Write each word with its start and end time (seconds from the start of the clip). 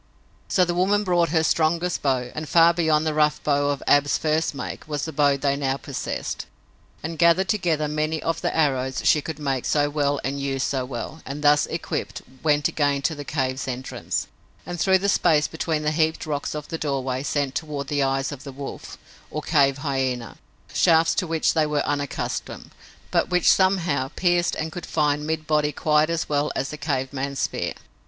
So 0.47 0.65
the 0.65 0.73
woman 0.73 1.03
brought 1.03 1.29
her 1.29 1.43
strongest 1.43 2.01
bow 2.01 2.31
and 2.33 2.49
far 2.49 2.73
beyond 2.73 3.05
the 3.05 3.13
rough 3.13 3.39
bow 3.43 3.69
of 3.69 3.83
Ab's 3.85 4.17
first 4.17 4.55
make 4.55 4.87
was 4.87 5.05
the 5.05 5.11
bow 5.13 5.37
they 5.37 5.55
now 5.55 5.77
possessed 5.77 6.47
and 7.03 7.19
gathered 7.19 7.49
together 7.49 7.87
many 7.87 8.19
of 8.23 8.41
the 8.41 8.51
arrows 8.57 9.03
she 9.05 9.21
could 9.21 9.37
make 9.37 9.63
so 9.63 9.91
well 9.91 10.19
and 10.23 10.41
use 10.41 10.63
so 10.63 10.85
well, 10.85 11.21
and, 11.23 11.43
thus 11.43 11.67
equipped, 11.67 12.23
went 12.41 12.67
again 12.67 13.03
to 13.03 13.13
the 13.13 13.23
cave's 13.23 13.67
entrance, 13.67 14.25
and 14.65 14.79
through 14.79 14.97
the 14.97 15.07
space 15.07 15.47
between 15.47 15.83
the 15.83 15.91
heaped 15.91 16.25
rocks 16.25 16.55
of 16.55 16.69
the 16.69 16.79
doorway 16.79 17.21
sent 17.21 17.53
toward 17.53 17.85
the 17.87 18.01
eyes 18.01 18.31
of 18.31 18.43
wolf, 18.57 18.97
or 19.29 19.43
cave 19.43 19.77
hyena, 19.85 20.37
shafts 20.73 21.13
to 21.13 21.27
which 21.27 21.53
they 21.53 21.67
were 21.67 21.85
unaccustomed, 21.85 22.71
but 23.11 23.29
which, 23.29 23.51
somehow, 23.53 24.07
pierced 24.15 24.55
and 24.55 24.71
could 24.71 24.87
find 24.87 25.27
mid 25.27 25.45
body 25.45 25.71
quite 25.71 26.09
as 26.09 26.27
well 26.27 26.51
as 26.55 26.69
the 26.69 26.77
cave 26.77 27.13
man's 27.13 27.37
spear. 27.37 27.75